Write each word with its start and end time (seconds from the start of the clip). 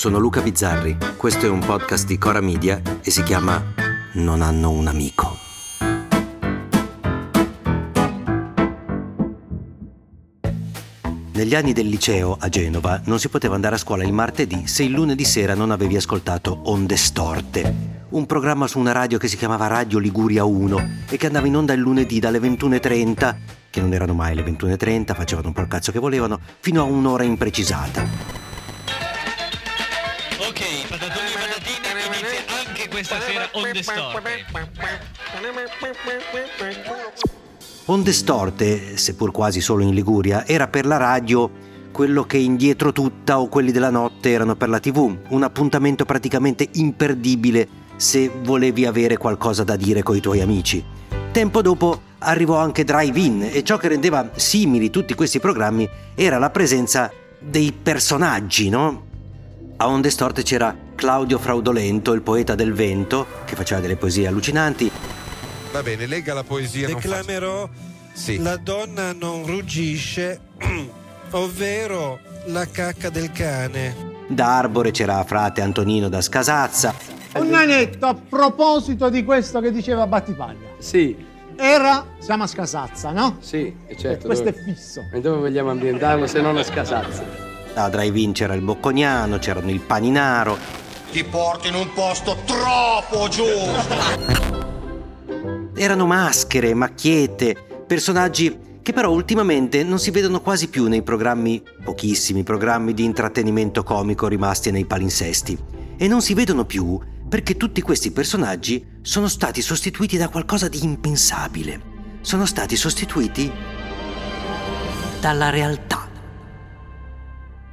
Sono 0.00 0.18
Luca 0.18 0.40
Bizzarri, 0.40 0.96
questo 1.18 1.44
è 1.44 1.50
un 1.50 1.58
podcast 1.58 2.06
di 2.06 2.16
Cora 2.16 2.40
Media 2.40 2.80
e 3.02 3.10
si 3.10 3.22
chiama 3.22 3.62
Non 4.14 4.40
hanno 4.40 4.70
un 4.70 4.86
amico. 4.86 5.36
Negli 11.32 11.54
anni 11.54 11.74
del 11.74 11.86
liceo 11.86 12.34
a 12.40 12.48
Genova 12.48 13.02
non 13.04 13.18
si 13.18 13.28
poteva 13.28 13.56
andare 13.56 13.74
a 13.74 13.78
scuola 13.78 14.02
il 14.02 14.14
martedì 14.14 14.66
se 14.66 14.84
il 14.84 14.92
lunedì 14.92 15.26
sera 15.26 15.54
non 15.54 15.70
avevi 15.70 15.96
ascoltato 15.96 16.62
Onde 16.70 16.96
Storte, 16.96 17.74
un 18.08 18.24
programma 18.24 18.66
su 18.66 18.78
una 18.78 18.92
radio 18.92 19.18
che 19.18 19.28
si 19.28 19.36
chiamava 19.36 19.66
Radio 19.66 19.98
Liguria 19.98 20.44
1 20.44 20.90
e 21.10 21.18
che 21.18 21.26
andava 21.26 21.46
in 21.46 21.56
onda 21.56 21.74
il 21.74 21.80
lunedì 21.80 22.18
dalle 22.20 22.38
21.30, 22.38 23.36
che 23.68 23.82
non 23.82 23.92
erano 23.92 24.14
mai 24.14 24.34
le 24.34 24.44
21.30, 24.44 25.14
facevano 25.14 25.48
un 25.48 25.52
po' 25.52 25.60
il 25.60 25.68
cazzo 25.68 25.92
che 25.92 25.98
volevano, 25.98 26.40
fino 26.60 26.80
a 26.80 26.84
un'ora 26.84 27.22
imprecisata. 27.22 28.39
Questa 33.00 33.20
sera 33.20 33.48
Onde 33.52 33.82
Storte. 33.82 34.44
Onde 37.86 38.12
Storte, 38.12 38.96
seppur 38.98 39.30
quasi 39.30 39.62
solo 39.62 39.82
in 39.82 39.94
Liguria, 39.94 40.46
era 40.46 40.68
per 40.68 40.84
la 40.84 40.98
radio 40.98 41.50
quello 41.90 42.24
che 42.24 42.36
indietro 42.36 42.92
tutta 42.92 43.40
o 43.40 43.48
quelli 43.48 43.72
della 43.72 43.88
notte 43.88 44.30
erano 44.30 44.54
per 44.54 44.68
la 44.68 44.78
tv, 44.78 45.16
un 45.28 45.42
appuntamento 45.42 46.04
praticamente 46.04 46.68
imperdibile 46.72 47.68
se 47.96 48.30
volevi 48.42 48.84
avere 48.84 49.16
qualcosa 49.16 49.64
da 49.64 49.76
dire 49.76 50.02
coi 50.02 50.20
tuoi 50.20 50.42
amici. 50.42 50.84
Tempo 51.32 51.62
dopo 51.62 52.02
arrivò 52.18 52.58
anche 52.58 52.84
Drive-In 52.84 53.48
e 53.50 53.64
ciò 53.64 53.78
che 53.78 53.88
rendeva 53.88 54.30
simili 54.34 54.90
tutti 54.90 55.14
questi 55.14 55.40
programmi 55.40 55.88
era 56.14 56.36
la 56.36 56.50
presenza 56.50 57.10
dei 57.38 57.72
personaggi, 57.72 58.68
no? 58.68 59.08
A 59.78 59.88
Onde 59.88 60.10
Storte 60.10 60.42
c'era 60.42 60.76
Claudio 61.00 61.38
Fraudolento, 61.38 62.12
il 62.12 62.20
poeta 62.20 62.54
del 62.54 62.74
vento, 62.74 63.26
che 63.46 63.56
faceva 63.56 63.80
delle 63.80 63.96
poesie 63.96 64.26
allucinanti, 64.26 64.90
Va 65.72 65.82
bene, 65.82 66.04
legga 66.04 66.34
la 66.34 66.42
poesia. 66.44 66.88
Declamerò 66.88 67.66
Sì. 68.12 68.36
La 68.38 68.58
donna 68.58 69.14
non 69.14 69.46
ruggisce, 69.46 70.40
ovvero 71.30 72.18
la 72.48 72.66
cacca 72.70 73.08
del 73.08 73.32
cane. 73.32 74.08
da 74.26 74.58
Arbore 74.58 74.90
c'era 74.90 75.24
frate 75.24 75.62
Antonino 75.62 76.10
da 76.10 76.20
Scasazza, 76.20 76.92
Un 77.36 77.48
nanetto 77.48 78.04
a 78.04 78.14
proposito 78.14 79.08
di 79.08 79.24
questo 79.24 79.60
che 79.60 79.70
diceva 79.72 80.06
Battipaglia. 80.06 80.68
Sì, 80.76 81.16
Era, 81.56 82.04
siamo 82.18 82.42
a 82.42 82.46
Scasazza, 82.46 83.10
no? 83.12 83.38
sì, 83.40 83.74
e 83.86 83.96
certo. 83.96 84.26
Questo 84.26 84.44
dove- 84.50 84.58
è 84.58 84.62
fisso. 84.74 85.00
E 85.14 85.20
dove 85.22 85.38
vogliamo 85.38 85.70
ambientarlo 85.70 86.26
se 86.26 86.42
non 86.42 86.58
a 86.58 86.62
Scasazza? 86.62 87.48
da 87.72 87.88
Drive-In 87.88 88.32
c'era 88.32 88.52
il 88.52 88.60
Bocconiano, 88.60 89.38
c'erano 89.38 89.70
il 89.70 89.80
Paninaro, 89.80 90.58
Ti 91.10 91.24
porto 91.24 91.66
in 91.66 91.74
un 91.74 91.92
posto 91.92 92.36
troppo 92.44 93.26
giusto. 93.28 93.94
Erano 95.74 96.06
maschere, 96.06 96.72
macchiette, 96.72 97.84
personaggi 97.84 98.78
che 98.80 98.92
però 98.92 99.10
ultimamente 99.10 99.82
non 99.82 99.98
si 99.98 100.12
vedono 100.12 100.40
quasi 100.40 100.68
più 100.68 100.86
nei 100.86 101.02
programmi, 101.02 101.62
pochissimi 101.82 102.44
programmi 102.44 102.94
di 102.94 103.02
intrattenimento 103.02 103.82
comico 103.82 104.28
rimasti 104.28 104.70
nei 104.70 104.84
palinsesti. 104.84 105.58
E 105.96 106.06
non 106.06 106.22
si 106.22 106.32
vedono 106.34 106.64
più 106.64 106.98
perché 107.28 107.56
tutti 107.56 107.82
questi 107.82 108.12
personaggi 108.12 108.98
sono 109.02 109.26
stati 109.26 109.62
sostituiti 109.62 110.16
da 110.16 110.28
qualcosa 110.28 110.68
di 110.68 110.82
impensabile. 110.84 111.80
Sono 112.20 112.46
stati 112.46 112.76
sostituiti 112.76 113.50
dalla 115.20 115.50
realtà. 115.50 116.09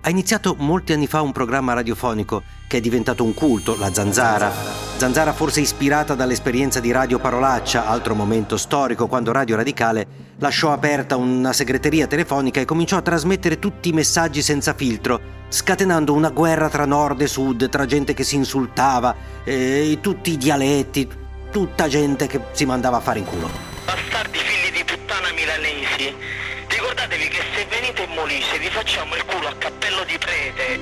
Ha 0.02 0.09
iniziato 0.09 0.56
molti 0.58 0.94
anni 0.94 1.08
fa 1.08 1.22
un 1.22 1.31
programma 1.31 1.74
radiofonico 1.74 2.44
che 2.68 2.78
è 2.78 2.80
diventato 2.81 3.24
un 3.24 3.34
culto, 3.34 3.78
la 3.78 3.94
Zanzara. 3.94 4.52
Zanzara 4.97 5.34
forse 5.34 5.62
ispirata 5.62 6.16
dall'esperienza 6.16 6.80
di 6.80 6.91
Radio 6.91 7.19
Parolaccia, 7.19 7.88
altro 7.88 8.16
momento 8.16 8.57
storico 8.57 9.07
quando 9.07 9.31
Radio 9.31 9.56
Radicale 9.56 10.07
lasciò 10.40 10.72
aperta 10.72 11.16
una 11.16 11.53
segreteria 11.53 12.07
telefonica 12.07 12.59
e 12.59 12.66
cominciò 12.66 12.97
a 12.97 13.02
trasmettere 13.02 13.59
tutti 13.59 13.90
i 13.90 13.94
messaggi 13.94 14.41
senza 14.41 14.74
filtro, 14.74 15.19
scatenando 15.50 16.13
una 16.13 16.30
guerra 16.30 16.69
tra 16.69 16.86
nord 16.86 17.22
e 17.22 17.28
sud, 17.28 17.69
tra 17.69 17.86
gente 17.86 18.13
che 18.13 18.24
si 18.24 18.36
insultava, 18.36 19.16
eh, 19.44 19.97
tutti 20.02 20.31
i 20.31 20.38
dialetti, 20.38 21.07
tutta 21.52 21.88
gente 21.88 22.28
che 22.28 22.41
si 22.52 22.66
mandava 22.66 22.97
a 22.97 23.02
fare 23.02 23.19
in 23.19 23.25
culo. 23.25 23.77
Molise 28.38 28.59
vi 28.59 28.70
facciamo 28.70 29.16
il 29.16 29.25
culo 29.25 29.48
a 29.48 29.53
cappello 29.58 30.03
di 30.06 30.16
prete. 30.20 30.80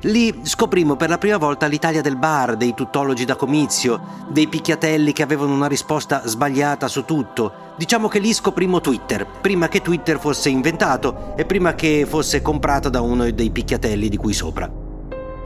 Lì 0.00 0.40
scoprimmo 0.42 0.96
per 0.96 1.08
la 1.08 1.16
prima 1.16 1.36
volta 1.36 1.66
l'Italia 1.66 2.00
del 2.00 2.16
bar, 2.16 2.56
dei 2.56 2.74
tuttologi 2.74 3.24
da 3.24 3.36
comizio, 3.36 4.24
dei 4.30 4.48
picchiatelli 4.48 5.12
che 5.12 5.22
avevano 5.22 5.54
una 5.54 5.68
risposta 5.68 6.26
sbagliata 6.26 6.88
su 6.88 7.04
tutto. 7.04 7.74
Diciamo 7.76 8.08
che 8.08 8.18
lì 8.18 8.32
scoprimmo 8.32 8.80
Twitter, 8.80 9.24
prima 9.24 9.68
che 9.68 9.80
Twitter 9.80 10.18
fosse 10.18 10.48
inventato 10.48 11.34
e 11.36 11.44
prima 11.44 11.76
che 11.76 12.04
fosse 12.04 12.42
comprato 12.42 12.88
da 12.88 13.00
uno 13.00 13.30
dei 13.30 13.50
picchiatelli 13.52 14.08
di 14.08 14.16
qui 14.16 14.32
sopra. 14.32 14.83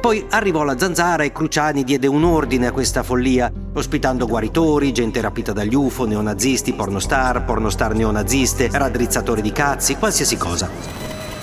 Poi 0.01 0.25
arrivò 0.31 0.63
la 0.63 0.79
zanzara 0.79 1.25
e 1.25 1.33
Cruciani 1.33 1.83
diede 1.83 2.07
un 2.07 2.23
ordine 2.23 2.69
a 2.69 2.73
questa 2.73 3.03
follia, 3.03 3.51
ospitando 3.75 4.29
guaritori, 4.29 4.93
gente 4.93 5.21
rapita 5.21 5.53
dagli 5.53 5.75
UFO, 5.75 6.07
neonazisti, 6.07 6.73
pornostar, 6.73 7.45
pornostar 7.45 7.95
neonaziste, 7.95 8.69
raddrizzatori 8.73 9.43
di 9.43 9.51
cazzi, 9.51 9.97
qualsiasi 9.97 10.37
cosa. 10.37 10.71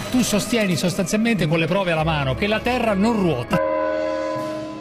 Tu 0.09 0.21
sostieni 0.21 0.77
sostanzialmente 0.77 1.47
con 1.47 1.59
le 1.59 1.67
prove 1.67 1.91
alla 1.91 2.05
mano 2.05 2.33
che 2.33 2.47
la 2.47 2.61
Terra 2.61 2.94
non 2.94 3.19
ruota. 3.19 3.59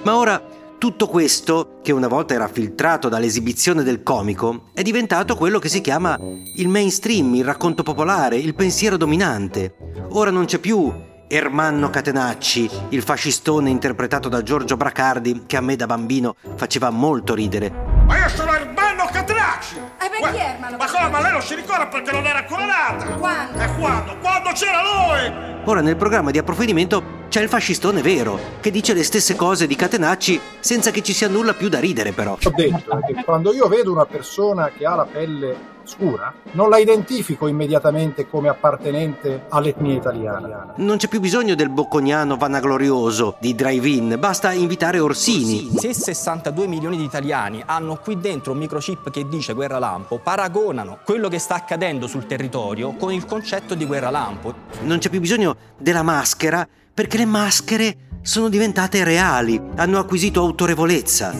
Ma 0.04 0.16
ora 0.16 0.40
tutto 0.78 1.08
questo, 1.08 1.80
che 1.82 1.90
una 1.90 2.08
volta 2.08 2.34
era 2.34 2.46
filtrato 2.46 3.08
dall'esibizione 3.08 3.82
del 3.82 4.04
comico, 4.04 4.66
è 4.72 4.82
diventato 4.82 5.34
quello 5.34 5.58
che 5.58 5.68
si 5.68 5.80
chiama 5.80 6.16
il 6.56 6.68
mainstream, 6.68 7.34
il 7.34 7.44
racconto 7.44 7.82
popolare, 7.82 8.36
il 8.36 8.54
pensiero 8.54 8.96
dominante. 8.96 9.74
Ora 10.10 10.30
non 10.30 10.44
c'è 10.44 10.58
più 10.58 10.92
Ermanno 11.36 11.90
Catenacci, 11.90 12.70
il 12.90 13.02
fascistone 13.02 13.68
interpretato 13.68 14.28
da 14.28 14.40
Giorgio 14.44 14.76
Bracardi, 14.76 15.42
che 15.46 15.56
a 15.56 15.60
me 15.60 15.74
da 15.74 15.86
bambino 15.86 16.36
faceva 16.54 16.90
molto 16.90 17.34
ridere. 17.34 17.72
Ma 18.06 18.18
io 18.18 18.28
sono 18.28 18.54
Ermanno 18.54 19.08
Catenacci. 19.10 19.74
E 19.74 20.10
perché 20.20 20.38
Ermanno? 20.38 20.76
Ma 20.76 20.86
come? 20.88 21.08
Ma 21.08 21.20
lei 21.20 21.32
non 21.32 21.42
si 21.42 21.56
ricorda 21.56 21.88
perché 21.88 22.12
non 22.12 22.24
era 22.24 22.38
ancora 22.38 22.64
nata? 22.66 23.06
Quando? 23.16 23.58
E 23.58 23.66
quando? 23.76 24.16
Quando 24.18 24.50
c'era 24.52 24.80
lui! 24.80 25.62
Ora 25.64 25.80
nel 25.80 25.96
programma 25.96 26.30
di 26.30 26.38
approfondimento 26.38 27.23
c'è 27.34 27.42
il 27.42 27.48
fascistone 27.48 28.00
vero, 28.00 28.38
che 28.60 28.70
dice 28.70 28.94
le 28.94 29.02
stesse 29.02 29.34
cose 29.34 29.66
di 29.66 29.74
Catenacci 29.74 30.40
senza 30.60 30.92
che 30.92 31.02
ci 31.02 31.12
sia 31.12 31.26
nulla 31.26 31.52
più 31.52 31.68
da 31.68 31.80
ridere 31.80 32.12
però. 32.12 32.38
Ho 32.40 32.52
detto 32.54 33.00
che 33.04 33.24
quando 33.24 33.52
io 33.52 33.66
vedo 33.66 33.90
una 33.90 34.06
persona 34.06 34.70
che 34.70 34.86
ha 34.86 34.94
la 34.94 35.04
pelle 35.04 35.72
scura, 35.82 36.32
non 36.52 36.68
la 36.70 36.78
identifico 36.78 37.48
immediatamente 37.48 38.28
come 38.28 38.48
appartenente 38.48 39.46
all'etnia 39.48 39.96
italiana. 39.96 40.74
Non 40.76 40.96
c'è 40.96 41.08
più 41.08 41.18
bisogno 41.18 41.56
del 41.56 41.70
bocconiano 41.70 42.36
vanaglorioso 42.36 43.34
di 43.40 43.56
drive-in, 43.56 44.14
basta 44.16 44.52
invitare 44.52 45.00
Orsini. 45.00 45.72
Se 45.76 45.92
62 45.92 46.68
milioni 46.68 46.96
di 46.96 47.02
italiani 47.02 47.60
hanno 47.66 47.96
qui 47.96 48.20
dentro 48.20 48.52
un 48.52 48.58
microchip 48.58 49.10
che 49.10 49.26
dice 49.26 49.54
guerra 49.54 49.80
lampo, 49.80 50.20
paragonano 50.20 51.00
quello 51.04 51.28
che 51.28 51.40
sta 51.40 51.56
accadendo 51.56 52.06
sul 52.06 52.26
territorio 52.26 52.94
con 52.94 53.12
il 53.12 53.26
concetto 53.26 53.74
di 53.74 53.86
guerra 53.86 54.10
lampo. 54.10 54.54
Non 54.82 54.98
c'è 54.98 55.10
più 55.10 55.18
bisogno 55.18 55.56
della 55.76 56.04
maschera 56.04 56.64
perché 56.94 57.18
le 57.18 57.24
maschere 57.26 57.96
sono 58.22 58.48
diventate 58.48 59.02
reali, 59.02 59.60
hanno 59.74 59.98
acquisito 59.98 60.40
autorevolezza. 60.40 61.34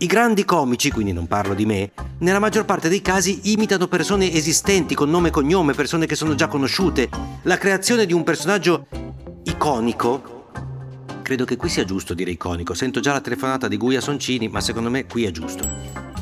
I 0.00 0.06
grandi 0.06 0.44
comici, 0.44 0.92
quindi 0.92 1.12
non 1.12 1.26
parlo 1.26 1.54
di 1.54 1.66
me, 1.66 1.90
nella 2.18 2.38
maggior 2.38 2.64
parte 2.64 2.88
dei 2.88 3.02
casi 3.02 3.52
imitano 3.52 3.88
persone 3.88 4.32
esistenti 4.32 4.94
con 4.94 5.10
nome 5.10 5.28
e 5.28 5.32
cognome, 5.32 5.74
persone 5.74 6.06
che 6.06 6.14
sono 6.14 6.36
già 6.36 6.46
conosciute. 6.46 7.08
La 7.42 7.58
creazione 7.58 8.06
di 8.06 8.12
un 8.12 8.22
personaggio 8.22 8.86
iconico. 9.42 10.50
Credo 11.22 11.44
che 11.44 11.56
qui 11.56 11.68
sia 11.68 11.84
giusto 11.84 12.14
dire 12.14 12.30
iconico. 12.30 12.74
Sento 12.74 13.00
già 13.00 13.12
la 13.12 13.20
telefonata 13.20 13.66
di 13.66 13.76
Guia 13.76 14.00
Soncini, 14.00 14.48
ma 14.48 14.60
secondo 14.60 14.88
me 14.88 15.04
qui 15.04 15.24
è 15.24 15.32
giusto. 15.32 15.68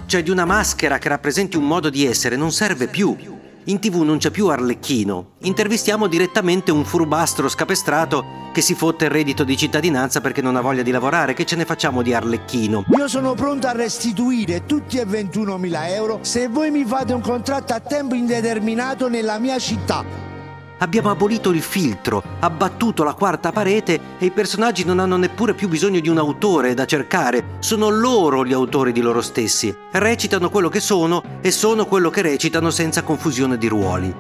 Cioè 0.07 0.23
di 0.23 0.31
una 0.31 0.47
maschera 0.47 0.97
che 0.99 1.11
rappresenti 1.11 1.59
un 1.59 1.67
modo 1.67 1.91
di 1.91 2.07
essere 2.07 2.37
non 2.37 2.53
serve 2.53 2.89
più. 2.89 3.36
In 3.69 3.81
tv 3.81 4.03
non 4.03 4.19
c'è 4.19 4.31
più 4.31 4.47
Arlecchino, 4.49 5.33
intervistiamo 5.41 6.07
direttamente 6.07 6.71
un 6.71 6.85
furbastro 6.85 7.49
scapestrato 7.49 8.51
che 8.53 8.61
si 8.61 8.75
fotte 8.75 9.07
il 9.07 9.11
reddito 9.11 9.43
di 9.43 9.57
cittadinanza 9.57 10.21
perché 10.21 10.41
non 10.41 10.55
ha 10.55 10.61
voglia 10.61 10.83
di 10.83 10.93
lavorare, 10.93 11.35
che 11.35 11.45
ce 11.45 11.57
ne 11.57 11.65
facciamo 11.65 12.03
di 12.03 12.15
Arlecchino? 12.15 12.85
Io 12.97 13.09
sono 13.09 13.35
pronto 13.35 13.67
a 13.67 13.73
restituire 13.73 14.67
tutti 14.67 14.99
e 14.99 15.05
21.000 15.05 15.89
euro 15.89 16.19
se 16.23 16.47
voi 16.47 16.71
mi 16.71 16.85
fate 16.85 17.13
un 17.13 17.21
contratto 17.21 17.73
a 17.73 17.81
tempo 17.81 18.15
indeterminato 18.15 19.09
nella 19.09 19.39
mia 19.39 19.59
città. 19.59 20.36
Abbiamo 20.79 21.09
abolito 21.09 21.51
il 21.51 21.63
filtro, 21.63 22.23
abbattuto 22.41 23.03
la 23.03 23.15
quarta 23.15 23.51
parete 23.51 23.99
e 24.19 24.27
i 24.27 24.31
personaggi 24.31 24.85
non 24.85 24.99
hanno 24.99 25.17
neppure 25.17 25.55
più 25.55 25.69
bisogno 25.69 26.01
di 26.01 26.11
un 26.11 26.19
autore 26.19 26.75
da 26.75 26.85
cercare, 26.85 27.57
sono 27.61 27.89
loro 27.89 28.45
gli 28.45 28.53
autori 28.53 28.93
di 28.93 29.01
loro 29.01 29.23
stessi. 29.23 29.75
Recitano 29.93 30.51
quello 30.51 30.69
che 30.69 30.81
sono 30.81 31.23
e 31.41 31.51
sono 31.51 31.87
quello 31.87 32.11
che 32.11 32.21
recitano 32.21 32.69
senza 32.69 33.03
confusione 33.03 33.57
di 33.57 33.69
ruoli. 33.69 34.15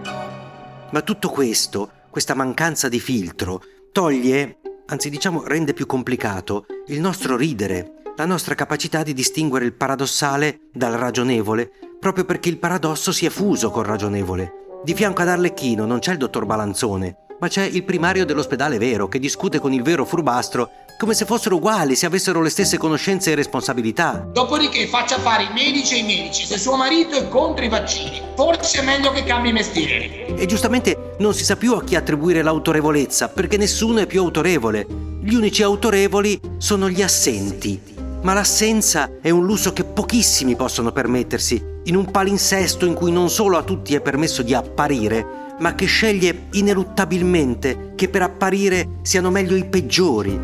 Ma 0.92 1.02
tutto 1.02 1.28
questo, 1.28 1.90
questa 2.08 2.34
mancanza 2.34 2.88
di 2.88 3.00
filtro, 3.00 3.62
toglie, 3.92 4.60
anzi 4.86 5.10
diciamo 5.10 5.42
rende 5.44 5.74
più 5.74 5.84
complicato, 5.84 6.64
il 6.86 7.00
nostro 7.00 7.36
ridere, 7.36 7.96
la 8.16 8.24
nostra 8.24 8.54
capacità 8.54 9.02
di 9.02 9.12
distinguere 9.12 9.66
il 9.66 9.74
paradossale 9.74 10.60
dal 10.72 10.94
ragionevole, 10.94 11.70
proprio 12.00 12.24
perché 12.24 12.48
il 12.48 12.56
paradosso 12.56 13.12
si 13.12 13.26
è 13.26 13.28
fuso 13.28 13.70
col 13.70 13.84
ragionevole. 13.84 14.64
Di 14.86 14.94
fianco 14.94 15.22
ad 15.22 15.28
Arlecchino 15.30 15.84
non 15.84 15.98
c'è 15.98 16.12
il 16.12 16.18
dottor 16.18 16.46
Balanzone, 16.46 17.16
ma 17.40 17.48
c'è 17.48 17.64
il 17.64 17.82
primario 17.82 18.24
dell'ospedale 18.24 18.78
vero 18.78 19.08
che 19.08 19.18
discute 19.18 19.58
con 19.58 19.72
il 19.72 19.82
vero 19.82 20.04
furbastro 20.04 20.70
come 20.96 21.12
se 21.12 21.24
fossero 21.24 21.56
uguali, 21.56 21.96
se 21.96 22.06
avessero 22.06 22.40
le 22.40 22.50
stesse 22.50 22.78
conoscenze 22.78 23.32
e 23.32 23.34
responsabilità. 23.34 24.24
Dopodiché 24.32 24.86
faccia 24.86 25.18
fare 25.18 25.42
i 25.42 25.52
medici 25.52 25.94
ai 25.94 26.04
medici. 26.04 26.46
Se 26.46 26.56
suo 26.56 26.76
marito 26.76 27.16
è 27.16 27.28
contro 27.28 27.64
i 27.64 27.68
vaccini, 27.68 28.22
forse 28.36 28.78
è 28.78 28.84
meglio 28.84 29.10
che 29.10 29.24
cambi 29.24 29.50
mestiere. 29.50 30.26
E 30.36 30.46
giustamente 30.46 31.16
non 31.18 31.34
si 31.34 31.42
sa 31.42 31.56
più 31.56 31.74
a 31.74 31.82
chi 31.82 31.96
attribuire 31.96 32.42
l'autorevolezza, 32.42 33.26
perché 33.26 33.56
nessuno 33.56 33.98
è 33.98 34.06
più 34.06 34.20
autorevole. 34.20 34.86
Gli 35.20 35.34
unici 35.34 35.64
autorevoli 35.64 36.40
sono 36.58 36.88
gli 36.88 37.02
assenti. 37.02 37.95
Ma 38.26 38.34
l'assenza 38.34 39.18
è 39.22 39.30
un 39.30 39.44
lusso 39.46 39.72
che 39.72 39.84
pochissimi 39.84 40.56
possono 40.56 40.90
permettersi 40.90 41.64
in 41.84 41.94
un 41.94 42.10
palinsesto 42.10 42.84
in 42.84 42.92
cui 42.94 43.12
non 43.12 43.30
solo 43.30 43.56
a 43.56 43.62
tutti 43.62 43.94
è 43.94 44.00
permesso 44.00 44.42
di 44.42 44.52
apparire, 44.52 45.54
ma 45.60 45.76
che 45.76 45.86
sceglie 45.86 46.48
ineluttabilmente 46.54 47.92
che 47.94 48.08
per 48.08 48.22
apparire 48.22 48.98
siano 49.02 49.30
meglio 49.30 49.54
i 49.54 49.64
peggiori, 49.64 50.36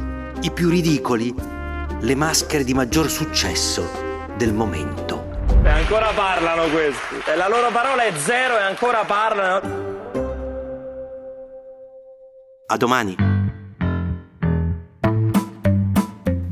i 0.43 0.53
più 0.53 0.69
ridicoli, 0.69 1.35
le 1.99 2.15
maschere 2.15 2.63
di 2.63 2.73
maggior 2.73 3.11
successo 3.11 3.85
del 4.37 4.53
momento. 4.53 5.41
E 5.65 5.69
ancora 5.69 6.13
parlano 6.15 6.69
questi. 6.69 7.17
E 7.27 7.35
la 7.35 7.49
loro 7.49 7.73
parola 7.73 8.05
è 8.05 8.13
zero 8.17 8.59
e 8.59 8.63
ancora 8.63 9.03
parlano. 9.05 9.81
A 12.67 12.77
domani. 12.77 13.32